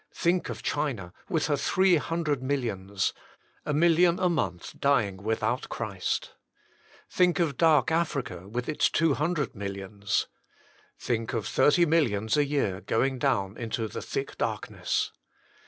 [0.15, 3.13] Think of China, with her three hundred millions
[3.67, 6.31] a million a month dying without Christ.
[7.07, 10.25] Think of Dark Africa, with its two hundred millions.
[10.97, 15.11] Think of thirty millions a year going down into the thick darkness.